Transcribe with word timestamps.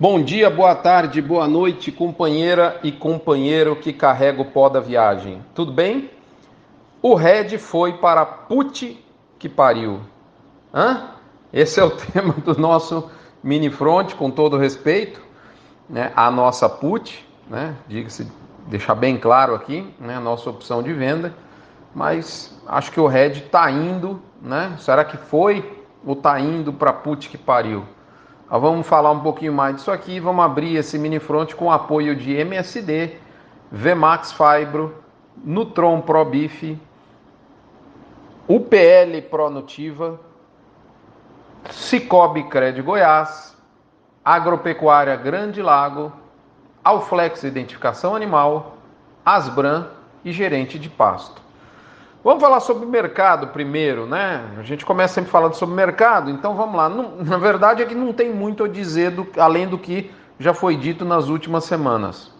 Bom 0.00 0.22
dia, 0.22 0.48
boa 0.48 0.74
tarde, 0.74 1.20
boa 1.20 1.46
noite, 1.46 1.92
companheira 1.92 2.80
e 2.82 2.90
companheiro 2.90 3.76
que 3.76 3.92
carrega 3.92 4.40
o 4.40 4.46
pó 4.46 4.70
da 4.70 4.80
viagem. 4.80 5.44
Tudo 5.54 5.70
bem? 5.70 6.10
O 7.02 7.14
Red 7.14 7.58
foi 7.58 7.92
para 7.98 8.24
Put 8.24 8.98
que 9.38 9.46
pariu. 9.46 10.00
Hã? 10.72 11.10
Esse 11.52 11.80
é 11.80 11.84
o 11.84 11.90
tema 12.00 12.32
do 12.32 12.58
nosso 12.58 13.10
mini 13.42 13.68
front, 13.68 14.14
com 14.14 14.30
todo 14.30 14.56
respeito, 14.56 15.20
né? 15.86 16.12
A 16.16 16.30
nossa 16.30 16.66
Put, 16.66 17.22
né? 17.46 17.76
Diga-se, 17.86 18.26
deixar 18.68 18.94
bem 18.94 19.18
claro 19.18 19.54
aqui, 19.54 19.86
né? 20.00 20.16
A 20.16 20.20
nossa 20.20 20.48
opção 20.48 20.82
de 20.82 20.94
venda, 20.94 21.34
mas 21.94 22.58
acho 22.66 22.90
que 22.90 23.00
o 23.00 23.06
Red 23.06 23.32
está 23.32 23.70
indo, 23.70 24.18
né? 24.40 24.74
Será 24.78 25.04
que 25.04 25.18
foi 25.18 25.84
ou 26.06 26.14
está 26.14 26.40
indo 26.40 26.72
para 26.72 26.90
Put 26.90 27.28
que 27.28 27.36
pariu? 27.36 27.84
Vamos 28.58 28.84
falar 28.86 29.12
um 29.12 29.20
pouquinho 29.20 29.52
mais 29.52 29.76
disso 29.76 29.92
aqui. 29.92 30.18
Vamos 30.18 30.44
abrir 30.44 30.74
esse 30.74 30.98
mini 30.98 31.20
front 31.20 31.54
com 31.54 31.70
apoio 31.70 32.16
de 32.16 32.34
MSD, 32.34 33.16
Vmax 33.70 34.32
Fibro, 34.32 34.96
Nutron 35.36 36.00
Pro 36.00 36.24
Beef, 36.24 36.76
UPL 38.48 39.22
Pro 39.30 39.48
Nutiva, 39.48 40.18
Cicobi 41.70 42.42
Cred 42.48 42.82
Goiás, 42.82 43.56
Agropecuária 44.24 45.14
Grande 45.14 45.62
Lago, 45.62 46.12
Alflex 46.82 47.44
Identificação 47.44 48.16
Animal, 48.16 48.74
Asbran 49.24 49.86
e 50.24 50.32
Gerente 50.32 50.76
de 50.76 50.90
Pasto. 50.90 51.40
Vamos 52.22 52.42
falar 52.42 52.60
sobre 52.60 52.84
mercado 52.84 53.46
primeiro, 53.46 54.04
né? 54.04 54.44
A 54.58 54.62
gente 54.62 54.84
começa 54.84 55.14
sempre 55.14 55.30
falando 55.30 55.54
sobre 55.54 55.74
mercado, 55.74 56.30
então 56.30 56.54
vamos 56.54 56.76
lá. 56.76 56.86
Na 56.86 57.38
verdade 57.38 57.82
é 57.82 57.86
que 57.86 57.94
não 57.94 58.12
tem 58.12 58.30
muito 58.30 58.62
a 58.62 58.68
dizer 58.68 59.12
do, 59.12 59.26
além 59.38 59.66
do 59.66 59.78
que 59.78 60.10
já 60.38 60.52
foi 60.52 60.76
dito 60.76 61.02
nas 61.02 61.28
últimas 61.28 61.64
semanas. 61.64 62.30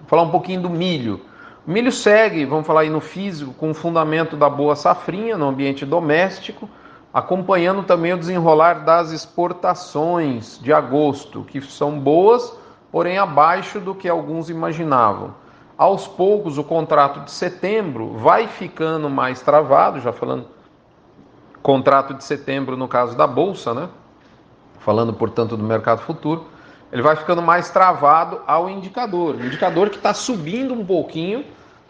Vou 0.00 0.08
falar 0.08 0.22
um 0.24 0.30
pouquinho 0.30 0.60
do 0.60 0.68
milho. 0.68 1.22
O 1.66 1.70
milho 1.70 1.90
segue, 1.90 2.44
vamos 2.44 2.66
falar 2.66 2.82
aí 2.82 2.90
no 2.90 3.00
físico, 3.00 3.54
com 3.54 3.70
o 3.70 3.74
fundamento 3.74 4.36
da 4.36 4.50
boa 4.50 4.76
safrinha 4.76 5.38
no 5.38 5.48
ambiente 5.48 5.86
doméstico, 5.86 6.68
acompanhando 7.12 7.84
também 7.84 8.12
o 8.12 8.18
desenrolar 8.18 8.84
das 8.84 9.10
exportações 9.10 10.58
de 10.62 10.70
agosto, 10.70 11.44
que 11.44 11.62
são 11.62 11.98
boas, 11.98 12.54
porém 12.92 13.16
abaixo 13.16 13.80
do 13.80 13.94
que 13.94 14.06
alguns 14.06 14.50
imaginavam 14.50 15.47
aos 15.78 16.08
poucos 16.08 16.58
o 16.58 16.64
contrato 16.64 17.20
de 17.20 17.30
setembro 17.30 18.14
vai 18.14 18.48
ficando 18.48 19.08
mais 19.08 19.40
travado, 19.40 20.00
já 20.00 20.12
falando 20.12 20.46
contrato 21.62 22.14
de 22.14 22.24
setembro 22.24 22.76
no 22.76 22.88
caso 22.88 23.16
da 23.16 23.26
bolsa, 23.26 23.72
né? 23.72 23.88
Falando 24.80 25.12
portanto 25.12 25.56
do 25.56 25.62
mercado 25.62 26.00
futuro, 26.00 26.46
ele 26.90 27.02
vai 27.02 27.14
ficando 27.14 27.40
mais 27.40 27.70
travado 27.70 28.40
ao 28.46 28.68
indicador, 28.68 29.36
indicador 29.36 29.90
que 29.90 29.96
está 29.96 30.12
subindo 30.12 30.74
um 30.74 30.84
pouquinho. 30.84 31.44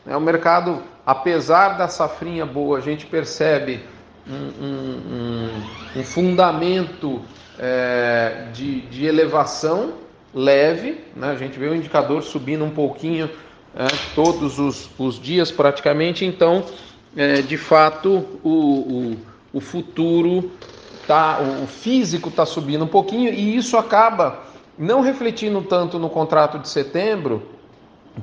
Né? 0.05 0.17
O 0.17 0.21
mercado, 0.21 0.83
apesar 1.07 1.79
da 1.79 1.89
safrinha 1.89 2.45
boa, 2.45 2.79
a 2.79 2.81
gente 2.81 3.07
percebe 3.07 3.83
um, 4.29 4.65
um, 4.65 5.01
um, 5.97 6.01
um 6.01 6.05
fundamento 6.05 7.23
é, 7.59 8.49
de, 8.53 8.83
de 8.83 9.07
elevação 9.07 9.95
leve, 10.35 11.05
né? 11.15 11.31
a 11.31 11.37
gente 11.37 11.59
vê 11.59 11.69
o 11.69 11.75
indicador 11.75 12.23
subindo 12.23 12.65
um 12.65 12.71
pouquinho 12.71 13.31
é, 13.75 13.87
todos 14.15 14.59
os, 14.59 14.91
os, 14.99 15.21
dias 15.21 15.51
praticamente, 15.51 16.25
então, 16.25 16.65
é, 17.17 17.43
de 17.43 17.57
fato, 17.57 18.25
o, 18.43 18.51
o, 18.51 19.17
o 19.55 19.61
futuro, 19.61 20.51
tá, 21.07 21.39
o 21.41 21.67
físico 21.67 22.29
está 22.29 22.45
subindo 22.45 22.85
um 22.85 22.89
pouquinho 22.89 23.33
e 23.33 23.57
isso 23.57 23.77
acaba 23.77 24.41
não 24.79 25.01
refletindo 25.01 25.61
tanto 25.63 25.99
no 25.99 26.09
contrato 26.09 26.59
de 26.59 26.69
setembro, 26.69 27.43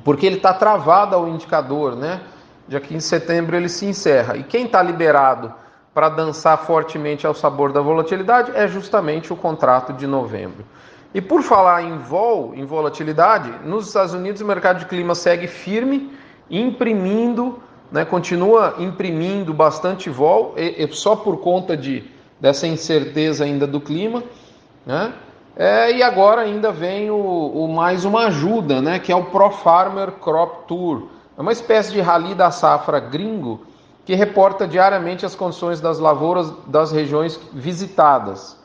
porque 0.02 0.26
ele 0.26 0.36
está 0.36 0.54
travado 0.54 1.14
ao 1.14 1.28
indicador, 1.28 1.94
né? 1.94 2.20
Já 2.68 2.80
que 2.80 2.94
em 2.94 3.00
setembro 3.00 3.56
ele 3.56 3.68
se 3.68 3.86
encerra. 3.86 4.36
E 4.36 4.42
quem 4.42 4.64
está 4.64 4.82
liberado 4.82 5.52
para 5.94 6.08
dançar 6.08 6.58
fortemente 6.58 7.26
ao 7.26 7.34
sabor 7.34 7.72
da 7.72 7.80
volatilidade 7.80 8.52
é 8.54 8.66
justamente 8.66 9.32
o 9.32 9.36
contrato 9.36 9.92
de 9.92 10.06
novembro. 10.06 10.64
E 11.14 11.20
por 11.20 11.42
falar 11.42 11.82
em 11.82 11.98
vol, 11.98 12.54
em 12.54 12.64
volatilidade, 12.64 13.50
nos 13.64 13.86
Estados 13.86 14.12
Unidos 14.12 14.40
o 14.40 14.44
mercado 14.44 14.80
de 14.80 14.86
clima 14.86 15.14
segue 15.14 15.46
firme, 15.46 16.10
imprimindo, 16.50 17.58
né, 17.90 18.04
continua 18.04 18.74
imprimindo 18.78 19.54
bastante 19.54 20.10
vol, 20.10 20.54
e, 20.56 20.84
e 20.84 20.92
só 20.92 21.16
por 21.16 21.38
conta 21.38 21.76
de, 21.76 22.04
dessa 22.40 22.66
incerteza 22.66 23.44
ainda 23.44 23.66
do 23.66 23.80
clima. 23.80 24.22
Né? 24.84 25.12
É, 25.56 25.90
e 25.90 26.02
agora 26.02 26.42
ainda 26.42 26.70
vem 26.70 27.10
o, 27.10 27.16
o, 27.16 27.66
mais 27.66 28.04
uma 28.04 28.26
ajuda, 28.26 28.82
né, 28.82 28.98
que 28.98 29.10
é 29.10 29.16
o 29.16 29.24
Pro 29.24 29.50
Farmer 29.50 30.12
Crop 30.12 30.66
Tour. 30.68 31.08
É 31.36 31.40
uma 31.40 31.52
espécie 31.52 31.92
de 31.92 32.00
rally 32.00 32.34
da 32.34 32.50
safra 32.50 33.00
gringo 33.00 33.66
que 34.04 34.14
reporta 34.14 34.68
diariamente 34.68 35.26
as 35.26 35.34
condições 35.34 35.80
das 35.80 35.98
lavouras 35.98 36.52
das 36.66 36.92
regiões 36.92 37.40
visitadas. 37.52 38.56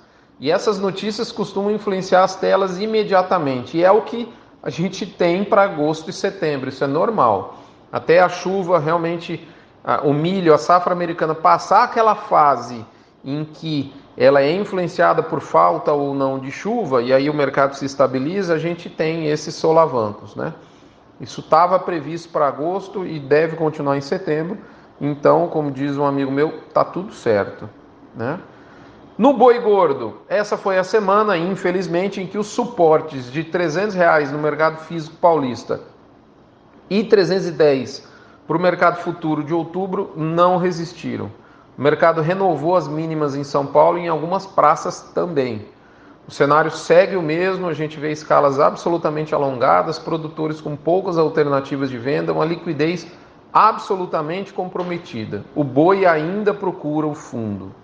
E 0.42 0.50
essas 0.50 0.80
notícias 0.80 1.32
costumam 1.32 1.70
influenciar 1.70 2.24
as 2.24 2.36
telas 2.36 2.80
imediatamente. 2.80 3.78
E 3.78 3.84
é 3.84 3.92
o 3.92 4.02
que 4.02 4.28
a 4.64 4.72
gente 4.72 5.06
tem 5.06 5.44
para 5.44 5.62
agosto 5.62 6.10
e 6.10 6.14
setembro, 6.14 6.68
isso 6.68 6.84
é 6.84 6.88
normal. 6.88 7.60
Até 7.94 8.20
a 8.20 8.28
chuva 8.28 8.80
realmente, 8.80 9.48
o 10.04 10.12
milho, 10.14 10.52
a 10.52 10.58
safra 10.58 10.94
americana 10.94 11.36
passar 11.36 11.84
aquela 11.84 12.16
fase 12.16 12.84
em 13.24 13.46
que 13.46 13.94
ela 14.18 14.42
é 14.42 14.52
influenciada 14.52 15.22
por 15.22 15.42
falta 15.42 15.92
ou 15.94 16.16
não 16.16 16.40
de 16.40 16.52
chuva, 16.52 17.04
e 17.04 17.14
aí 17.14 17.30
o 17.30 17.34
mercado 17.34 17.76
se 17.76 17.86
estabiliza, 17.86 18.56
a 18.56 18.58
gente 18.58 18.90
tem 18.90 19.28
esses 19.28 19.54
solavancos, 19.54 20.36
né? 20.36 20.54
Isso 21.20 21.42
estava 21.42 21.78
previsto 21.78 22.30
para 22.30 22.48
agosto 22.48 23.06
e 23.06 23.20
deve 23.20 23.56
continuar 23.56 23.96
em 23.96 24.02
setembro. 24.02 24.58
Então, 25.00 25.48
como 25.48 25.70
diz 25.70 25.98
um 25.98 26.06
amigo 26.06 26.32
meu, 26.32 26.62
tá 26.74 26.84
tudo 26.84 27.14
certo, 27.14 27.70
né? 28.16 28.40
No 29.18 29.34
boi 29.34 29.60
gordo, 29.60 30.18
essa 30.30 30.58
foi 30.58 30.78
a 30.78 30.84
semana, 30.84 31.38
infelizmente, 31.38 32.22
em 32.22 32.28
que 32.28 32.38
os 32.38 32.48
suportes 32.48 33.32
de 33.32 33.44
300 33.44 33.94
reais 33.94 34.32
no 34.32 34.40
mercado 34.40 34.78
físico 34.78 35.18
paulista 35.18 35.82
e 36.90 37.04
310 37.04 38.08
para 38.48 38.58
o 38.58 38.60
mercado 38.60 39.02
futuro 39.02 39.44
de 39.44 39.54
outubro 39.54 40.12
não 40.16 40.58
resistiram. 40.58 41.30
O 41.78 41.82
mercado 41.82 42.22
renovou 42.22 42.76
as 42.76 42.88
mínimas 42.88 43.36
em 43.36 43.44
São 43.44 43.66
Paulo 43.66 43.98
e 43.98 44.04
em 44.04 44.08
algumas 44.08 44.46
praças 44.46 45.02
também. 45.14 45.66
O 46.28 46.32
cenário 46.32 46.72
segue 46.72 47.18
o 47.18 47.22
mesmo, 47.22 47.68
a 47.68 47.74
gente 47.74 48.00
vê 48.00 48.12
escalas 48.12 48.60
absolutamente 48.60 49.36
alongadas, 49.36 50.00
produtores 50.00 50.62
com 50.62 50.76
poucas 50.76 51.18
alternativas 51.18 51.90
de 51.90 51.98
venda, 51.98 52.32
uma 52.32 52.46
liquidez 52.46 53.08
absolutamente 53.54 54.54
comprometida. 54.54 55.44
O 55.54 55.64
boi 55.64 56.06
ainda 56.06 56.54
procura 56.54 57.08
o 57.08 57.14
fundo. 57.14 57.81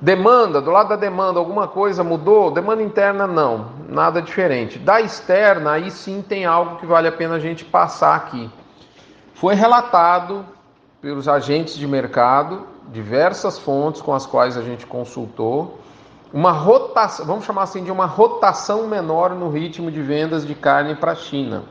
Demanda, 0.00 0.60
do 0.60 0.70
lado 0.70 0.90
da 0.90 0.96
demanda, 0.96 1.40
alguma 1.40 1.66
coisa 1.66 2.04
mudou? 2.04 2.52
Demanda 2.52 2.82
interna, 2.82 3.26
não, 3.26 3.70
nada 3.88 4.22
diferente. 4.22 4.78
Da 4.78 5.00
externa, 5.00 5.72
aí 5.72 5.90
sim 5.90 6.22
tem 6.26 6.44
algo 6.44 6.76
que 6.76 6.86
vale 6.86 7.08
a 7.08 7.12
pena 7.12 7.34
a 7.34 7.40
gente 7.40 7.64
passar 7.64 8.14
aqui. 8.14 8.48
Foi 9.34 9.54
relatado 9.54 10.44
pelos 11.00 11.26
agentes 11.28 11.74
de 11.74 11.86
mercado, 11.86 12.66
diversas 12.92 13.58
fontes 13.58 14.00
com 14.00 14.14
as 14.14 14.24
quais 14.24 14.56
a 14.56 14.62
gente 14.62 14.86
consultou, 14.86 15.80
uma 16.32 16.52
rotação, 16.52 17.24
vamos 17.24 17.44
chamar 17.44 17.62
assim 17.62 17.82
de 17.82 17.90
uma 17.90 18.06
rotação 18.06 18.86
menor 18.86 19.30
no 19.30 19.48
ritmo 19.48 19.90
de 19.90 20.02
vendas 20.02 20.46
de 20.46 20.54
carne 20.54 20.94
para 20.94 21.12
a 21.12 21.16
China. 21.16 21.64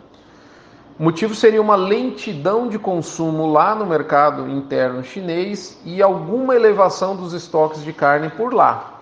O 0.99 1.03
motivo 1.03 1.35
seria 1.35 1.61
uma 1.61 1.75
lentidão 1.75 2.67
de 2.67 2.79
consumo 2.79 3.45
lá 3.51 3.75
no 3.75 3.85
mercado 3.85 4.49
interno 4.49 5.03
chinês 5.03 5.79
e 5.85 6.01
alguma 6.01 6.55
elevação 6.55 7.15
dos 7.15 7.33
estoques 7.33 7.83
de 7.83 7.93
carne 7.93 8.31
por 8.31 8.51
lá. 8.51 8.99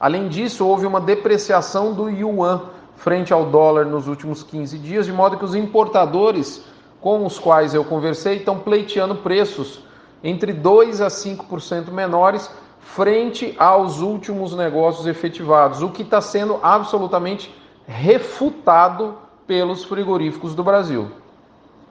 Além 0.00 0.26
disso, 0.26 0.66
houve 0.66 0.86
uma 0.86 1.00
depreciação 1.00 1.92
do 1.92 2.10
yuan 2.10 2.62
frente 2.96 3.32
ao 3.32 3.46
dólar 3.46 3.86
nos 3.86 4.08
últimos 4.08 4.42
15 4.42 4.76
dias, 4.78 5.06
de 5.06 5.12
modo 5.12 5.38
que 5.38 5.44
os 5.44 5.54
importadores 5.54 6.64
com 7.00 7.24
os 7.24 7.38
quais 7.38 7.74
eu 7.74 7.84
conversei 7.84 8.38
estão 8.38 8.58
pleiteando 8.58 9.14
preços 9.14 9.84
entre 10.24 10.52
2 10.52 11.00
a 11.00 11.06
5% 11.06 11.92
menores 11.92 12.50
frente 12.80 13.54
aos 13.56 14.00
últimos 14.00 14.52
negócios 14.56 15.06
efetivados, 15.06 15.80
o 15.80 15.90
que 15.90 16.02
está 16.02 16.20
sendo 16.20 16.58
absolutamente 16.60 17.54
refutado 17.86 19.14
pelos 19.46 19.84
frigoríficos 19.84 20.52
do 20.52 20.64
Brasil. 20.64 21.08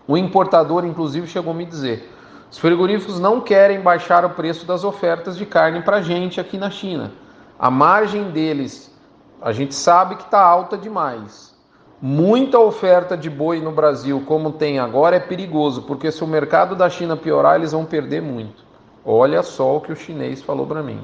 O 0.08 0.18
importador, 0.18 0.86
inclusive, 0.86 1.28
chegou 1.28 1.52
a 1.52 1.56
me 1.56 1.66
dizer: 1.66 2.12
os 2.52 2.58
frigoríficos 2.58 3.20
não 3.20 3.42
querem 3.42 3.82
baixar 3.82 4.24
o 4.24 4.30
preço 4.30 4.66
das 4.66 4.84
ofertas 4.84 5.38
de 5.38 5.46
carne 5.46 5.82
para 5.82 5.98
a 5.98 6.02
gente 6.02 6.40
aqui 6.40 6.58
na 6.58 6.70
China. 6.70 7.12
A 7.58 7.72
margem 7.72 8.32
deles, 8.32 8.94
a 9.42 9.52
gente 9.52 9.74
sabe 9.74 10.16
que 10.16 10.24
está 10.24 10.42
alta 10.42 10.78
demais. 10.78 11.56
Muita 12.02 12.60
oferta 12.60 13.18
de 13.18 13.30
boi 13.30 13.62
no 13.62 13.72
Brasil, 13.72 14.22
como 14.28 14.52
tem 14.52 14.80
agora, 14.80 15.16
é 15.16 15.20
perigoso, 15.20 15.84
porque 15.84 16.12
se 16.12 16.24
o 16.24 16.28
mercado 16.28 16.76
da 16.76 16.90
China 16.90 17.16
piorar, 17.16 17.56
eles 17.56 17.72
vão 17.72 17.86
perder 17.86 18.22
muito. 18.22 18.64
Olha 19.04 19.42
só 19.42 19.78
o 19.78 19.82
que 19.82 19.92
o 19.92 19.96
chinês 19.96 20.42
falou 20.42 20.68
para 20.68 20.84
mim. 20.84 21.00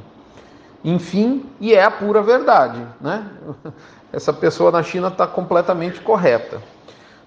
enfim, 0.83 1.45
e 1.59 1.73
é 1.73 1.83
a 1.83 1.91
pura 1.91 2.21
verdade. 2.21 2.85
Né? 2.99 3.25
Essa 4.11 4.33
pessoa 4.33 4.71
na 4.71 4.83
China 4.83 5.07
está 5.07 5.25
completamente 5.25 6.01
correta. 6.01 6.61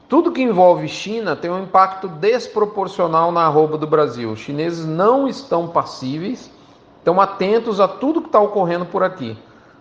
Tudo 0.08 0.32
que 0.32 0.42
envolve 0.42 0.86
China 0.86 1.34
tem 1.34 1.50
um 1.50 1.62
impacto 1.62 2.08
desproporcional 2.08 3.32
na 3.32 3.42
arroba 3.42 3.78
do 3.78 3.86
Brasil. 3.86 4.32
Os 4.32 4.38
chineses 4.38 4.84
não 4.84 5.26
estão 5.26 5.68
passíveis, 5.68 6.50
estão 6.98 7.20
atentos 7.20 7.80
a 7.80 7.88
tudo 7.88 8.20
que 8.20 8.28
está 8.28 8.40
ocorrendo 8.40 8.84
por 8.84 9.02
aqui. 9.02 9.36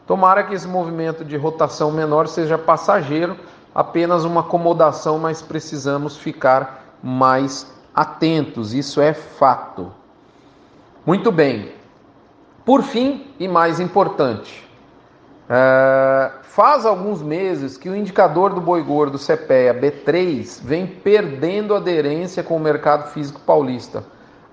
Tomara 0.08 0.44
que 0.44 0.54
esse 0.54 0.68
movimento 0.68 1.24
de 1.24 1.38
rotação 1.38 1.92
menor 1.92 2.28
seja 2.28 2.58
passageiro, 2.58 3.38
apenas 3.74 4.24
uma 4.24 4.42
acomodação, 4.42 5.18
mas 5.18 5.42
precisamos 5.42 6.18
ficar 6.18 6.98
mais 7.02 7.72
atentos, 7.94 8.74
isso 8.74 9.02
é 9.02 9.14
fato. 9.14 9.92
Muito 11.06 11.32
bem. 11.32 11.72
Por 12.66 12.82
fim, 12.82 13.28
e 13.38 13.48
mais 13.48 13.80
importante, 13.80 14.68
é, 15.50 16.32
faz 16.54 16.86
alguns 16.86 17.20
meses 17.20 17.78
que 17.78 17.90
o 17.90 17.96
indicador 17.96 18.54
do 18.54 18.62
boi 18.62 18.84
gordo 18.84 19.18
CPEA 19.18 19.74
B3 19.74 20.62
vem 20.64 20.86
perdendo 20.86 21.74
aderência 21.74 22.44
com 22.44 22.56
o 22.56 22.60
mercado 22.60 23.10
físico 23.10 23.42
paulista, 23.42 24.04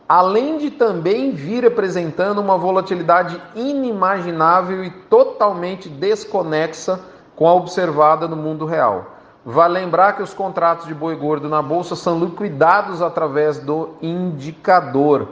além 0.09 0.57
de 0.57 0.71
também 0.71 1.33
vir 1.33 1.67
apresentando 1.67 2.41
uma 2.41 2.57
volatilidade 2.57 3.39
inimaginável 3.55 4.83
e 4.83 4.91
totalmente 4.91 5.91
desconexa 5.91 6.99
com 7.37 7.47
a 7.47 7.53
observada 7.53 8.27
no 8.27 8.37
mundo 8.37 8.65
real. 8.65 9.19
Vale 9.45 9.75
lembrar 9.75 10.15
que 10.15 10.23
os 10.23 10.33
contratos 10.33 10.87
de 10.87 10.95
boi 10.95 11.15
gordo 11.15 11.51
na 11.51 11.61
bolsa 11.61 11.95
são 11.95 12.19
liquidados 12.19 13.03
através 13.03 13.59
do 13.59 13.91
indicador, 14.01 15.29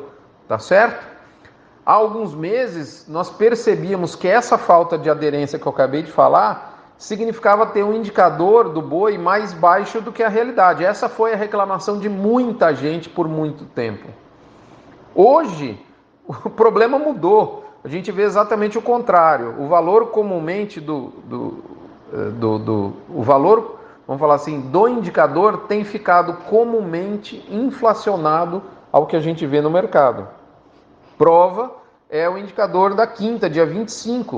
tá 0.47 0.59
certo? 0.59 1.08
Há 1.89 1.93
alguns 1.95 2.35
meses 2.35 3.07
nós 3.09 3.31
percebíamos 3.31 4.15
que 4.15 4.29
essa 4.29 4.59
falta 4.59 4.99
de 4.99 5.09
aderência 5.09 5.59
que 5.59 5.65
eu 5.65 5.73
acabei 5.73 6.03
de 6.03 6.13
falar 6.13 6.93
significava 6.99 7.65
ter 7.65 7.83
um 7.83 7.95
indicador 7.95 8.69
do 8.69 8.83
boi 8.83 9.17
mais 9.17 9.55
baixo 9.55 9.99
do 10.03 10.13
que 10.13 10.23
a 10.23 10.29
realidade. 10.29 10.85
Essa 10.85 11.09
foi 11.09 11.33
a 11.33 11.37
reclamação 11.37 11.99
de 11.99 12.07
muita 12.07 12.75
gente 12.75 13.09
por 13.09 13.27
muito 13.27 13.65
tempo. 13.65 14.07
Hoje, 15.15 15.81
o 16.29 16.51
problema 16.51 16.99
mudou. 16.99 17.65
A 17.83 17.89
gente 17.89 18.13
vê 18.13 18.25
exatamente 18.25 18.77
o 18.77 18.83
contrário. 18.83 19.55
O 19.59 19.67
valor 19.67 20.09
comumente 20.09 20.83
do, 20.83 21.13
do, 21.25 21.59
eh, 22.13 22.31
do, 22.33 22.59
do 22.59 22.93
o 23.09 23.23
valor, 23.23 23.79
vamos 24.07 24.21
falar 24.21 24.35
assim, 24.35 24.61
do 24.61 24.89
indicador 24.89 25.65
tem 25.69 25.85
ficado 25.85 26.35
comumente 26.51 27.43
inflacionado 27.49 28.63
ao 28.93 29.07
que 29.07 29.17
a 29.17 29.21
gente 29.21 29.47
vê 29.47 29.63
no 29.63 29.71
mercado. 29.71 30.37
Prova 31.19 31.73
é 32.09 32.29
o 32.29 32.39
indicador 32.39 32.95
da 32.95 33.07
quinta, 33.07 33.51
dia 33.51 33.67
25. 33.67 34.37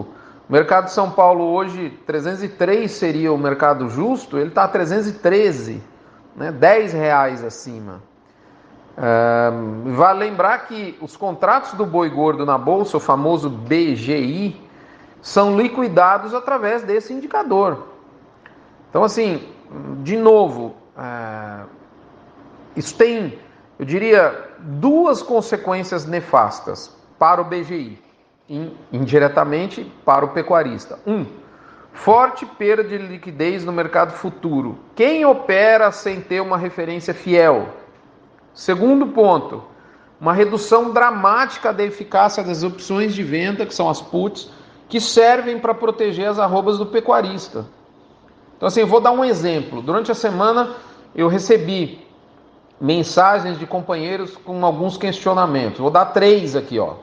O 0.48 0.52
mercado 0.52 0.86
de 0.86 0.92
São 0.92 1.10
Paulo 1.10 1.44
hoje, 1.44 1.90
303 2.06 2.90
seria 2.90 3.32
o 3.32 3.38
mercado 3.38 3.88
justo, 3.88 4.38
ele 4.38 4.48
está 4.48 4.64
a 4.64 4.68
313, 4.68 5.80
né? 6.34 6.50
10 6.50 6.92
reais 6.94 7.44
acima. 7.44 8.02
Uh, 8.98 9.92
vale 9.92 10.18
lembrar 10.18 10.66
que 10.66 10.98
os 11.00 11.16
contratos 11.16 11.74
do 11.74 11.86
boi 11.86 12.10
gordo 12.10 12.44
na 12.44 12.58
bolsa, 12.58 12.96
o 12.96 13.00
famoso 13.00 13.48
BGI, 13.48 14.60
são 15.22 15.56
liquidados 15.56 16.34
através 16.34 16.82
desse 16.82 17.12
indicador. 17.12 17.86
Então, 18.88 19.04
assim, 19.04 19.48
de 20.02 20.16
novo, 20.16 20.74
uh, 20.96 21.68
isso 22.74 22.96
tem, 22.96 23.38
eu 23.78 23.84
diria, 23.84 24.49
duas 24.62 25.22
consequências 25.22 26.06
nefastas 26.06 26.94
para 27.18 27.40
o 27.40 27.44
BGI, 27.44 27.98
indiretamente 28.92 29.84
para 30.04 30.24
o 30.24 30.28
pecuarista. 30.28 30.98
Um, 31.06 31.26
forte 31.92 32.46
perda 32.46 32.84
de 32.84 32.98
liquidez 32.98 33.64
no 33.64 33.72
mercado 33.72 34.12
futuro. 34.12 34.78
Quem 34.94 35.24
opera 35.24 35.90
sem 35.92 36.20
ter 36.20 36.40
uma 36.40 36.56
referência 36.56 37.12
fiel? 37.12 37.68
Segundo 38.54 39.06
ponto, 39.08 39.62
uma 40.20 40.32
redução 40.32 40.92
dramática 40.92 41.72
da 41.72 41.82
eficácia 41.82 42.42
das 42.42 42.62
opções 42.62 43.14
de 43.14 43.22
venda, 43.22 43.64
que 43.64 43.74
são 43.74 43.88
as 43.88 44.02
puts, 44.02 44.50
que 44.88 45.00
servem 45.00 45.58
para 45.58 45.72
proteger 45.72 46.28
as 46.28 46.38
arrobas 46.38 46.76
do 46.78 46.86
pecuarista. 46.86 47.66
Então, 48.56 48.66
assim, 48.66 48.84
vou 48.84 49.00
dar 49.00 49.12
um 49.12 49.24
exemplo. 49.24 49.80
Durante 49.80 50.12
a 50.12 50.14
semana 50.14 50.74
eu 51.14 51.28
recebi 51.28 52.06
mensagens 52.80 53.58
de 53.58 53.66
companheiros 53.66 54.36
com 54.36 54.64
alguns 54.64 54.96
questionamentos. 54.96 55.80
Vou 55.80 55.90
dar 55.90 56.06
três 56.06 56.56
aqui, 56.56 56.78
ó. 56.78 56.94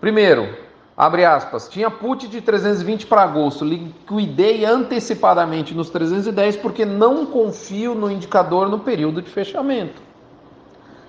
Primeiro, 0.00 0.54
abre 0.96 1.24
aspas, 1.24 1.68
tinha 1.68 1.90
put 1.90 2.28
de 2.28 2.40
320 2.40 3.06
para 3.06 3.22
agosto, 3.22 3.64
liquidei 3.64 4.64
antecipadamente 4.64 5.74
nos 5.74 5.88
310 5.88 6.56
porque 6.56 6.84
não 6.84 7.24
confio 7.24 7.94
no 7.94 8.10
indicador 8.10 8.68
no 8.68 8.80
período 8.80 9.22
de 9.22 9.30
fechamento. 9.30 10.02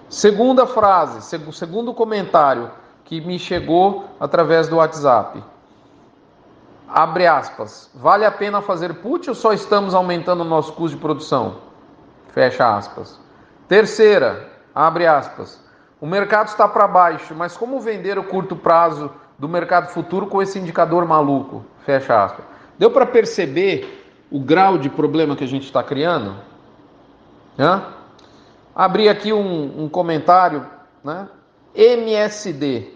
Segunda 0.09 0.65
frase, 0.65 1.21
segundo 1.51 1.94
comentário 1.94 2.71
que 3.04 3.19
me 3.19 3.38
chegou 3.38 4.06
através 4.19 4.69
do 4.69 4.77
WhatsApp. 4.77 5.44
Abre 6.88 7.27
aspas. 7.27 7.89
Vale 7.94 8.24
a 8.25 8.31
pena 8.31 8.62
fazer 8.62 8.95
put 8.95 9.27
ou 9.30 9.36
só 9.36 9.51
estamos 9.51 9.94
aumentando 9.94 10.42
o 10.42 10.45
nosso 10.45 10.71
custo 10.71 10.95
de 10.95 11.01
produção? 11.01 11.56
Fecha 12.30 12.77
aspas. 12.77 13.26
Terceira, 13.68 14.50
abre 14.74 15.06
aspas. 15.06 15.62
O 16.00 16.06
mercado 16.06 16.48
está 16.48 16.68
para 16.68 16.88
baixo, 16.88 17.36
mas 17.36 17.58
como 17.58 17.80
vender 17.80 18.18
o 18.18 18.24
curto 18.24 18.56
prazo 18.56 19.12
do 19.38 19.50
mercado 19.50 19.90
futuro 19.90 20.28
com 20.28 20.42
esse 20.42 20.58
indicador 20.58 21.06
maluco? 21.06 21.66
Fecha 21.86 22.24
aspas. 22.24 22.46
Deu 22.78 22.92
para 22.92 23.06
perceber 23.06 24.06
o 24.31 24.40
grau 24.40 24.78
de 24.78 24.90
problema 24.90 25.36
que 25.36 25.44
a 25.44 25.48
gente 25.48 25.66
está 25.66 25.84
criando? 25.84 26.36
Hã? 27.58 27.84
Abri 28.75 29.10
aqui 29.10 29.34
um, 29.34 29.84
um 29.84 29.90
comentário, 29.90 30.66
né? 31.04 31.28
MSD, 31.74 32.94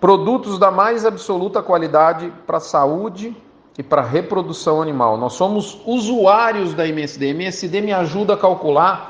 produtos 0.00 0.58
da 0.58 0.70
mais 0.70 1.04
absoluta 1.04 1.62
qualidade 1.62 2.32
para 2.46 2.60
saúde 2.60 3.36
e 3.78 3.82
para 3.82 4.02
reprodução 4.02 4.80
animal. 4.82 5.16
Nós 5.16 5.34
somos 5.34 5.80
usuários 5.86 6.74
da 6.74 6.86
MSD. 6.86 7.28
MSD 7.28 7.80
me 7.80 7.92
ajuda 7.92 8.34
a 8.34 8.36
calcular 8.36 9.09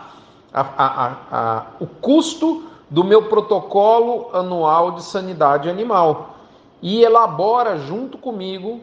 a, 0.52 0.60
a, 0.60 1.16
a, 1.30 1.66
o 1.78 1.86
custo 1.86 2.64
do 2.88 3.04
meu 3.04 3.24
protocolo 3.24 4.30
anual 4.32 4.92
de 4.92 5.02
sanidade 5.02 5.70
animal 5.70 6.36
e 6.82 7.02
elabora 7.02 7.78
junto 7.78 8.18
comigo 8.18 8.80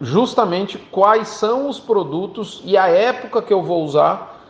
justamente 0.00 0.78
quais 0.78 1.28
são 1.28 1.68
os 1.68 1.78
produtos 1.78 2.62
e 2.64 2.76
a 2.76 2.88
época 2.88 3.42
que 3.42 3.52
eu 3.52 3.62
vou 3.62 3.84
usar 3.84 4.40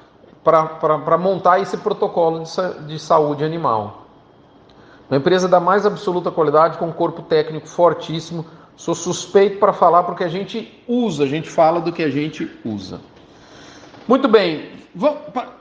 para 0.44 1.18
montar 1.18 1.60
esse 1.60 1.76
protocolo 1.76 2.42
de, 2.42 2.86
de 2.86 2.98
saúde 2.98 3.44
animal. 3.44 4.06
Uma 5.10 5.18
empresa 5.18 5.48
da 5.48 5.58
mais 5.58 5.84
absoluta 5.84 6.30
qualidade, 6.30 6.78
com 6.78 6.86
um 6.86 6.92
corpo 6.92 7.22
técnico 7.22 7.68
fortíssimo. 7.68 8.46
Sou 8.76 8.94
suspeito 8.94 9.58
para 9.58 9.72
falar 9.72 10.04
porque 10.04 10.24
a 10.24 10.28
gente 10.28 10.82
usa, 10.86 11.24
a 11.24 11.26
gente 11.26 11.50
fala 11.50 11.80
do 11.80 11.92
que 11.92 12.02
a 12.02 12.08
gente 12.08 12.48
usa. 12.64 13.00
Muito 14.06 14.28
bem, 14.28 14.79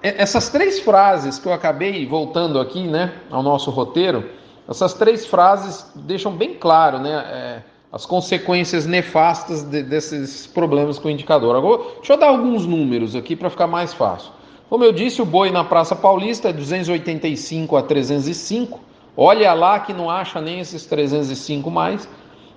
essas 0.01 0.49
três 0.49 0.79
frases 0.79 1.37
que 1.37 1.47
eu 1.47 1.53
acabei 1.53 2.05
voltando 2.05 2.59
aqui, 2.59 2.87
né, 2.87 3.13
ao 3.29 3.43
nosso 3.43 3.69
roteiro, 3.69 4.29
essas 4.67 4.93
três 4.93 5.25
frases 5.25 5.91
deixam 5.95 6.31
bem 6.31 6.53
claro, 6.53 6.99
né, 6.99 7.11
é, 7.11 7.63
as 7.91 8.05
consequências 8.05 8.85
nefastas 8.85 9.63
de, 9.63 9.83
desses 9.83 10.47
problemas 10.47 10.99
com 10.99 11.07
o 11.07 11.11
indicador. 11.11 11.55
Agora, 11.55 11.81
deixa 11.97 12.13
eu 12.13 12.17
dar 12.17 12.27
alguns 12.27 12.65
números 12.65 13.15
aqui 13.15 13.35
para 13.35 13.49
ficar 13.49 13.67
mais 13.67 13.93
fácil. 13.93 14.31
Como 14.69 14.83
eu 14.83 14.91
disse, 14.91 15.21
o 15.21 15.25
boi 15.25 15.49
na 15.49 15.63
Praça 15.63 15.95
Paulista 15.95 16.49
é 16.49 16.53
285 16.53 17.75
a 17.75 17.81
305. 17.81 18.79
Olha 19.17 19.51
lá 19.53 19.79
que 19.79 19.91
não 19.91 20.09
acha 20.09 20.39
nem 20.39 20.59
esses 20.59 20.85
305 20.85 21.71
mais, 21.71 22.07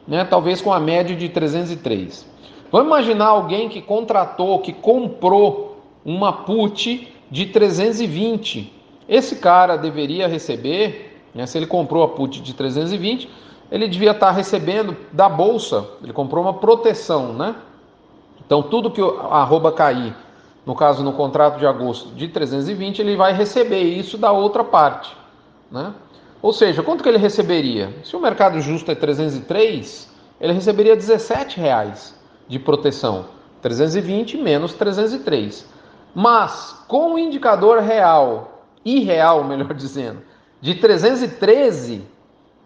né? 0.07 0.23
Talvez 0.23 0.61
com 0.61 0.71
a 0.71 0.79
média 0.79 1.17
de 1.17 1.31
303. 1.31 2.27
Vamos 2.71 2.87
imaginar 2.87 3.29
alguém 3.29 3.71
que 3.71 3.81
contratou, 3.81 4.59
que 4.59 4.75
comprou 4.75 5.72
uma 6.05 6.33
put 6.33 7.13
de 7.31 7.47
320. 7.47 8.73
Esse 9.09 9.37
cara 9.37 9.77
deveria 9.77 10.27
receber, 10.27 11.23
né, 11.35 11.47
se 11.47 11.59
ele 11.59 11.67
comprou 11.67 12.03
a 12.03 12.09
put 12.09 12.41
de 12.41 12.55
320, 12.55 13.29
ele 13.71 13.89
devia 13.89 14.11
estar 14.11 14.31
recebendo 14.31 14.97
da 15.13 15.29
bolsa, 15.29 15.87
ele 16.03 16.13
comprou 16.13 16.45
uma 16.45 16.55
proteção, 16.55 17.33
né? 17.33 17.57
Então 18.45 18.63
tudo 18.63 18.91
que 18.91 19.01
a 19.01 19.39
arroba 19.39 19.73
cair, 19.73 20.15
no 20.67 20.75
caso 20.75 21.03
no 21.03 21.15
contrato 21.15 21.59
de 21.59 21.67
agosto 21.67 22.15
de 22.15 22.29
320, 22.29 23.01
ele 23.01 23.17
vai 23.17 23.33
receber 23.33 23.83
isso 23.83 24.19
da 24.19 24.31
outra 24.31 24.63
parte, 24.63 25.17
né? 25.71 25.95
Ou 26.43 26.53
seja, 26.53 26.83
quanto 26.83 27.03
que 27.03 27.09
ele 27.09 27.19
receberia? 27.19 27.95
Se 28.05 28.17
o 28.17 28.21
mercado 28.21 28.61
justo 28.61 28.91
é 28.91 28.95
303, 28.95 30.11
ele 30.41 30.53
receberia 30.53 30.97
17 30.97 31.59
reais 31.59 32.21
de 32.49 32.59
proteção. 32.59 33.27
320 33.63 34.37
menos 34.39 34.75
303. 34.75 35.72
Mas 36.15 36.85
com 36.89 37.15
o 37.15 37.19
indicador 37.19 37.81
real, 37.81 38.65
irreal, 38.85 39.45
melhor 39.45 39.73
dizendo, 39.75 40.23
de 40.61 40.75
313 40.75 42.03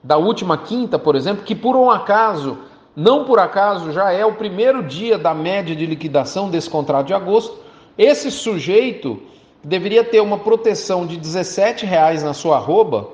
da 0.02 0.16
última 0.16 0.58
quinta, 0.58 0.98
por 0.98 1.16
exemplo, 1.16 1.44
que 1.44 1.54
por 1.54 1.76
um 1.76 1.90
acaso 1.90 2.58
Não 2.96 3.24
por 3.26 3.38
acaso 3.38 3.92
já 3.92 4.10
é 4.10 4.24
o 4.24 4.32
primeiro 4.32 4.82
dia 4.82 5.18
da 5.18 5.34
média 5.34 5.76
de 5.76 5.84
liquidação 5.84 6.48
desse 6.48 6.70
contrato 6.70 7.08
de 7.08 7.12
agosto. 7.12 7.58
Esse 7.98 8.30
sujeito 8.30 9.20
deveria 9.62 10.02
ter 10.02 10.20
uma 10.20 10.38
proteção 10.38 11.06
de 11.06 11.18
17 11.18 11.84
reais 11.84 12.22
na 12.22 12.32
sua 12.32 12.56
arroba, 12.56 13.10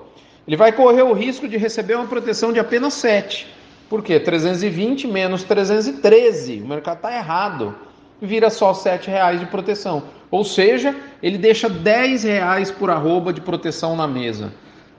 ele 0.46 0.56
vai 0.56 0.72
correr 0.72 1.02
o 1.02 1.12
risco 1.12 1.48
de 1.48 1.56
receber 1.56 1.94
uma 1.94 2.06
proteção 2.06 2.52
de 2.52 2.60
apenas 2.60 2.94
7. 2.94 3.46
Por 3.88 4.02
quê? 4.02 4.18
320 4.20 5.06
menos 5.06 5.44
313. 5.44 6.60
O 6.60 6.66
mercado 6.66 6.96
está 6.96 7.14
errado. 7.14 7.74
Vira 8.20 8.50
só 8.50 8.74
7 8.74 9.08
reais 9.08 9.40
de 9.40 9.46
proteção. 9.46 10.02
Ou 10.32 10.44
seja, 10.44 10.96
ele 11.22 11.36
deixa 11.36 11.68
10 11.68 12.24
reais 12.24 12.70
por 12.70 12.88
arroba 12.88 13.34
de 13.34 13.40
proteção 13.42 13.94
na 13.94 14.08
mesa. 14.08 14.50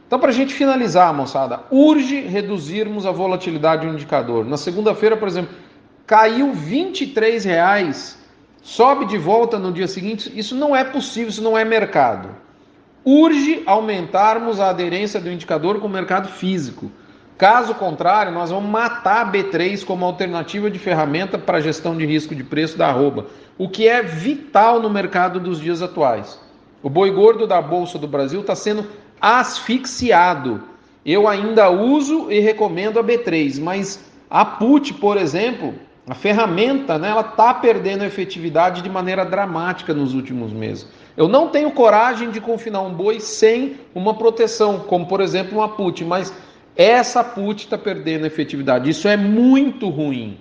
Então, 0.06 0.20
para 0.20 0.30
a 0.30 0.34
gente 0.34 0.54
finalizar, 0.54 1.12
moçada, 1.12 1.62
urge 1.72 2.20
reduzirmos 2.22 3.04
a 3.04 3.12
volatilidade 3.12 3.88
do 3.88 3.92
indicador. 3.92 4.46
Na 4.46 4.58
segunda-feira, 4.58 5.18
por 5.18 5.28
exemplo, 5.28 5.56
caiu 6.06 6.54
23 6.54 7.44
reais, 7.46 8.16
sobe 8.62 9.06
de 9.06 9.18
volta 9.18 9.58
no 9.58 9.72
dia 9.72 9.88
seguinte. 9.88 10.32
Isso 10.36 10.56
não 10.56 10.76
é 10.76 10.84
possível, 10.84 11.30
isso 11.30 11.42
não 11.42 11.58
é 11.58 11.66
mercado. 11.66 12.30
Urge 13.04 13.64
aumentarmos 13.66 14.60
a 14.60 14.70
aderência 14.70 15.20
do 15.20 15.32
indicador 15.32 15.80
com 15.80 15.88
o 15.88 15.90
mercado 15.90 16.28
físico. 16.28 16.92
Caso 17.38 17.74
contrário, 17.76 18.32
nós 18.32 18.52
vamos 18.52 18.70
matar 18.70 19.26
a 19.26 19.32
B3 19.32 19.84
como 19.84 20.06
alternativa 20.06 20.70
de 20.70 20.78
ferramenta 20.78 21.38
para 21.38 21.62
gestão 21.62 21.98
de 21.98 22.06
risco 22.06 22.36
de 22.36 22.44
preço 22.44 22.78
da 22.78 22.88
arroba, 22.88 23.26
o 23.58 23.68
que 23.68 23.88
é 23.88 24.04
vital 24.04 24.80
no 24.80 24.90
mercado 24.90 25.40
dos 25.40 25.60
dias 25.60 25.82
atuais. 25.82 26.40
O 26.82 26.90
boi 26.90 27.10
gordo 27.12 27.48
da 27.48 27.62
Bolsa 27.62 27.98
do 27.98 28.08
Brasil 28.08 28.42
está 28.42 28.56
sendo 28.56 28.86
asfixiado. 29.20 30.64
Eu 31.06 31.28
ainda 31.28 31.70
uso 31.70 32.32
e 32.32 32.40
recomendo 32.40 33.00
a 33.00 33.04
B3, 33.04 33.60
mas 33.60 34.04
a 34.30 34.46
PUT, 34.46 34.94
por 34.96 35.18
exemplo, 35.18 35.74
a 36.08 36.14
ferramenta, 36.14 37.00
né, 37.00 37.10
ela 37.10 37.22
está 37.22 37.54
perdendo 37.54 38.04
efetividade 38.04 38.82
de 38.82 38.90
maneira 38.90 39.26
dramática 39.26 39.94
nos 39.94 40.14
últimos 40.14 40.52
meses. 40.52 40.88
Eu 41.16 41.28
não 41.28 41.48
tenho 41.48 41.72
coragem 41.72 42.30
de 42.30 42.42
confinar 42.42 42.82
um 42.82 42.94
boi 42.94 43.20
sem 43.20 43.78
uma 43.96 44.14
proteção, 44.14 44.80
como 44.80 45.06
por 45.06 45.22
exemplo 45.22 45.60
uma 45.60 45.70
PUT, 45.70 46.04
mas 46.04 46.34
essa 46.76 47.24
PUT 47.24 47.64
está 47.64 47.78
perdendo 47.78 48.26
efetividade. 48.26 48.90
Isso 48.90 49.08
é 49.08 49.16
muito 49.16 49.90
ruim. 49.90 50.38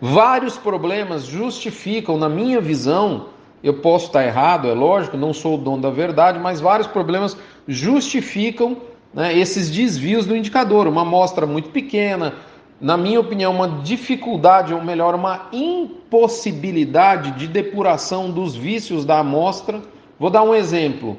Vários 0.00 0.56
problemas 0.56 1.24
justificam, 1.24 2.18
na 2.18 2.28
minha 2.28 2.60
visão, 2.60 3.28
eu 3.62 3.74
posso 3.74 4.06
estar 4.06 4.24
errado, 4.24 4.68
é 4.68 4.74
lógico, 4.74 5.16
não 5.16 5.32
sou 5.32 5.54
o 5.54 5.58
dono 5.58 5.80
da 5.80 5.90
verdade, 5.90 6.38
mas 6.38 6.60
vários 6.60 6.86
problemas 6.86 7.36
justificam 7.66 8.76
né, 9.14 9.36
esses 9.38 9.70
desvios 9.70 10.26
do 10.26 10.36
indicador. 10.36 10.86
Uma 10.86 11.02
amostra 11.02 11.46
muito 11.46 11.70
pequena, 11.70 12.34
na 12.80 12.96
minha 12.96 13.20
opinião, 13.20 13.52
uma 13.52 13.80
dificuldade, 13.82 14.74
ou 14.74 14.82
melhor, 14.82 15.14
uma 15.14 15.48
impossibilidade 15.52 17.30
de 17.38 17.46
depuração 17.46 18.30
dos 18.30 18.54
vícios 18.54 19.04
da 19.04 19.20
amostra. 19.20 19.80
Vou 20.18 20.28
dar 20.28 20.42
um 20.42 20.54
exemplo. 20.54 21.16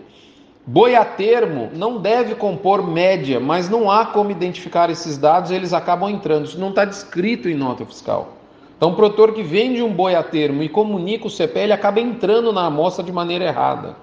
Boi 0.67 0.95
a 0.95 1.05
termo 1.05 1.69
não 1.73 1.99
deve 1.99 2.33
compor 2.33 2.81
média, 2.81 3.39
mas 3.39 3.69
não 3.69 3.91
há 3.91 4.03
como 4.03 4.31
identificar 4.31 4.89
esses 4.89 5.15
dados, 5.15 5.51
eles 5.51 5.73
acabam 5.73 6.09
entrando. 6.09 6.45
Isso 6.45 6.59
não 6.59 6.69
está 6.69 6.83
descrito 6.83 7.47
em 7.47 7.53
nota 7.53 7.85
fiscal. 7.85 8.33
Então, 8.75 8.89
o 8.89 8.95
produtor 8.95 9.31
que 9.33 9.43
vende 9.43 9.83
um 9.83 9.93
boi 9.93 10.15
a 10.15 10.23
termo 10.23 10.63
e 10.63 10.67
comunica 10.67 11.27
o 11.27 11.29
CPE, 11.29 11.59
ele 11.59 11.73
acaba 11.73 11.99
entrando 11.99 12.51
na 12.51 12.65
amostra 12.65 13.03
de 13.03 13.11
maneira 13.11 13.45
errada. 13.45 13.95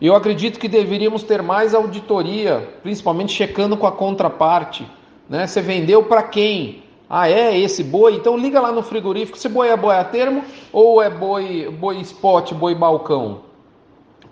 Eu 0.00 0.14
acredito 0.14 0.58
que 0.58 0.68
deveríamos 0.68 1.22
ter 1.22 1.42
mais 1.42 1.74
auditoria, 1.74 2.66
principalmente 2.82 3.32
checando 3.32 3.76
com 3.76 3.86
a 3.86 3.92
contraparte. 3.92 4.86
Né? 5.28 5.46
Você 5.46 5.60
vendeu 5.60 6.02
para 6.04 6.22
quem? 6.22 6.82
Ah, 7.10 7.28
é 7.28 7.58
esse 7.58 7.84
boi? 7.84 8.14
Então 8.14 8.38
liga 8.38 8.58
lá 8.58 8.72
no 8.72 8.82
frigorífico. 8.82 9.38
Se 9.38 9.50
boi 9.50 9.68
é 9.68 9.76
boi 9.76 9.96
a 9.96 10.04
termo 10.04 10.42
ou 10.72 11.02
é 11.02 11.10
boi, 11.10 11.68
boi 11.78 12.00
spot, 12.00 12.52
boi 12.54 12.74
balcão? 12.74 13.47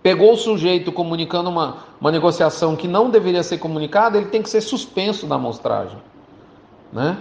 Pegou 0.06 0.34
o 0.34 0.36
sujeito 0.36 0.92
comunicando 0.92 1.50
uma, 1.50 1.78
uma 2.00 2.12
negociação 2.12 2.76
que 2.76 2.86
não 2.86 3.10
deveria 3.10 3.42
ser 3.42 3.58
comunicada, 3.58 4.16
ele 4.16 4.28
tem 4.28 4.40
que 4.40 4.48
ser 4.48 4.60
suspenso 4.60 5.26
da 5.26 5.34
amostragem. 5.34 5.98
Né? 6.92 7.18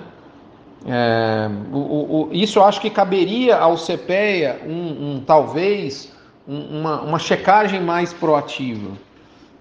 É, 0.86 1.50
o, 1.74 1.78
o, 1.78 2.30
isso 2.32 2.60
eu 2.60 2.64
acho 2.64 2.80
que 2.80 2.92
caberia 2.92 3.58
ao 3.58 3.76
CPEA 3.76 4.62
um, 4.68 5.16
um 5.16 5.24
talvez 5.26 6.14
um, 6.48 6.80
uma, 6.82 7.02
uma 7.02 7.18
checagem 7.18 7.82
mais 7.82 8.14
proativa. 8.14 8.92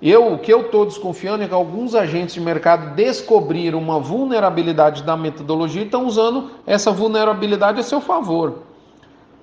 Eu, 0.03 0.35
o 0.35 0.39
que 0.39 0.53
eu 0.53 0.61
estou 0.61 0.85
desconfiando 0.85 1.45
é 1.45 1.49
que 1.49 1.55
alguns 1.55 1.95
agentes 1.95 2.35
de 2.35 2.43
mercado 2.43 2.95
descobriram 2.95 3.79
uma 3.79 3.99
vulnerabilidade 3.99 5.03
da 5.03 5.17
metodologia 5.17 5.81
e 5.81 5.87
estão 5.87 6.05
usando 6.05 6.51
essa 6.67 6.93
vulnerabilidade 6.93 7.81
a 7.81 7.83
seu 7.83 8.03
favor. 8.03 8.59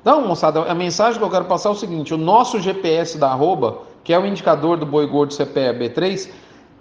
Então, 0.01 0.27
moçada, 0.27 0.61
a 0.63 0.73
mensagem 0.73 1.19
que 1.19 1.23
eu 1.23 1.29
quero 1.29 1.45
passar 1.45 1.69
é 1.69 1.71
o 1.73 1.75
seguinte: 1.75 2.13
o 2.13 2.17
nosso 2.17 2.59
GPS 2.59 3.17
da 3.17 3.29
arroba, 3.29 3.83
que 4.03 4.13
é 4.13 4.19
o 4.19 4.25
indicador 4.25 4.77
do 4.77 4.85
boi 4.85 5.05
gordo 5.07 5.33
CPE 5.33 5.77
B3, 5.79 6.29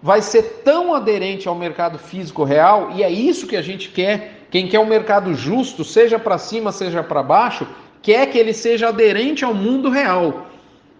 vai 0.02 0.22
ser 0.22 0.62
tão 0.64 0.94
aderente 0.94 1.46
ao 1.46 1.54
mercado 1.54 1.98
físico 1.98 2.44
real, 2.44 2.90
e 2.94 3.02
é 3.02 3.10
isso 3.10 3.46
que 3.46 3.56
a 3.56 3.62
gente 3.62 3.90
quer 3.90 4.40
quem 4.50 4.66
quer 4.66 4.80
um 4.80 4.86
mercado 4.86 5.32
justo, 5.32 5.84
seja 5.84 6.18
para 6.18 6.36
cima, 6.36 6.72
seja 6.72 7.04
para 7.04 7.22
baixo, 7.22 7.66
quer 8.02 8.26
que 8.26 8.36
ele 8.36 8.52
seja 8.52 8.88
aderente 8.88 9.44
ao 9.44 9.54
mundo 9.54 9.88
real. 9.88 10.46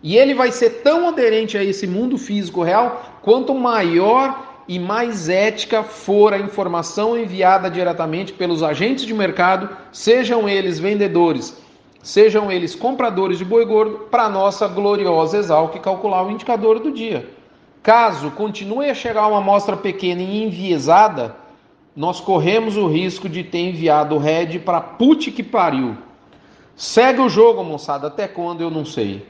E 0.03 0.17
ele 0.17 0.35
vai 0.35 0.53
ser 0.53 0.83
tão 0.83 1.09
aderente 1.09 1.59
a 1.59 1.65
esse 1.65 1.87
mundo 1.87 2.17
físico 2.17 2.63
real 2.63 3.19
quanto 3.23 3.55
maior 3.55 4.47
e 4.69 4.79
mais 4.79 5.29
ética 5.29 5.83
for 5.83 6.33
a 6.33 6.39
informação 6.39 7.19
enviada 7.19 7.69
diretamente 7.69 8.33
pelos 8.33 8.63
agentes 8.63 9.05
de 9.05 9.13
mercado, 9.13 9.69
sejam 9.91 10.49
eles 10.49 10.79
vendedores, 10.79 11.60
sejam 12.03 12.51
eles 12.51 12.75
compradores 12.75 13.39
de 13.39 13.45
boi 13.45 13.65
gordo, 13.65 14.07
para 14.11 14.29
nossa 14.29 14.67
gloriosa 14.67 15.39
Exalc 15.39 15.79
calcular 15.81 16.25
o 16.25 16.31
indicador 16.31 16.79
do 16.79 16.91
dia. 16.91 17.29
Caso 17.83 18.31
continue 18.33 18.91
a 18.91 18.95
chegar 18.95 19.27
uma 19.27 19.39
amostra 19.39 19.77
pequena 19.77 20.21
e 20.21 20.45
enviesada, 20.45 21.37
nós 21.95 22.21
corremos 22.21 22.77
o 22.77 22.87
risco 22.87 23.29
de 23.29 23.43
ter 23.43 23.71
enviado 23.71 24.15
o 24.15 24.19
Red 24.19 24.61
para 24.61 24.81
put 24.81 25.31
que 25.31 25.43
pariu. 25.43 25.97
Segue 26.77 27.21
o 27.21 27.29
jogo, 27.29 27.63
moçada, 27.63 28.07
até 28.07 28.27
quando 28.29 28.61
eu 28.63 28.71
não 28.71 28.85
sei. 28.85 29.27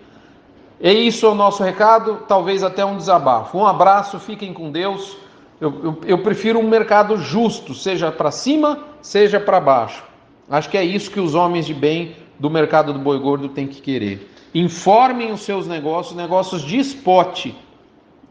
E 0.81 0.93
isso 0.93 1.27
é 1.27 1.29
o 1.29 1.35
nosso 1.35 1.63
recado, 1.63 2.23
talvez 2.29 2.63
até 2.63 2.85
um 2.85 2.97
desabafo. 2.97 3.59
Um 3.59 3.67
abraço, 3.67 4.19
fiquem 4.19 4.53
com 4.53 4.71
Deus. 4.71 5.17
Eu, 5.61 5.85
eu, 5.85 5.99
eu 6.07 6.19
prefiro 6.19 6.59
um 6.59 6.69
mercado 6.69 7.17
justo, 7.17 7.75
seja 7.75 8.11
para 8.11 8.31
cima, 8.31 8.85
seja 9.03 9.39
para 9.39 9.61
baixo. 9.61 10.03
Acho 10.49 10.71
que 10.71 10.79
é 10.79 10.85
isso 10.85 11.11
que 11.11 11.21
os 11.21 11.35
homens 11.35 11.67
de 11.67 11.75
bem 11.75 12.17
do 12.41 12.51
mercado 12.51 12.93
do 12.93 12.99
boi 12.99 13.21
gordo 13.21 13.51
têm 13.51 13.69
que 13.69 13.81
querer. 13.81 14.29
Informem 14.53 15.31
os 15.31 15.43
seus 15.43 15.69
negócios, 15.69 16.17
negócios 16.17 16.63
de 16.63 16.79
spot, 16.79 17.53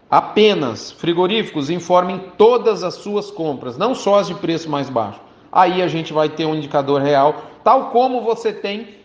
Apenas 0.10 0.92
frigoríficos 0.92 1.70
informem 1.70 2.20
todas 2.36 2.84
as 2.84 2.96
suas 2.96 3.30
compras, 3.30 3.78
não 3.78 3.94
só 3.94 4.20
as 4.20 4.28
de 4.28 4.34
preço 4.34 4.68
mais 4.68 4.90
baixo. 4.90 5.22
Aí 5.52 5.84
a 5.84 5.88
gente 5.88 6.12
vai 6.12 6.28
ter 6.28 6.46
um 6.46 6.56
indicador 6.56 7.00
real, 7.00 7.44
tal 7.64 7.92
como 7.92 8.22
você 8.22 8.52
tem 8.52 8.96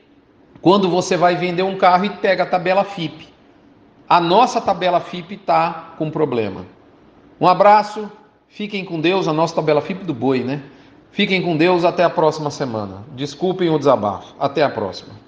quando 0.63 0.89
você 0.89 1.15
vai 1.15 1.37
vender 1.37 1.63
um 1.63 1.77
carro 1.77 2.07
e 2.07 2.11
pega 2.11 2.45
a 2.45 2.47
tabela 2.47 2.85
FIP. 2.85 3.29
A 4.09 4.19
nossa 4.19 4.63
tabela 4.63 4.99
FIP 4.99 5.35
está 5.35 5.93
com 5.99 6.11
problema. 6.11 6.65
Um 7.39 7.47
abraço, 7.47 8.11
fiquem 8.49 8.83
com 8.83 8.99
Deus, 8.99 9.29
a 9.29 9.33
nossa 9.33 9.55
tabela 9.55 9.83
FIP 9.83 10.05
do 10.05 10.15
boi, 10.15 10.43
né? 10.43 10.63
Fiquem 11.15 11.41
com 11.41 11.57
Deus, 11.57 11.85
até 11.85 12.03
a 12.03 12.11
próxima 12.11 12.51
semana. 12.51 13.05
Desculpem 13.15 13.71
o 13.71 13.79
desabafo. 13.79 14.35
Até 14.37 14.65
a 14.65 14.69
próxima. 14.69 15.24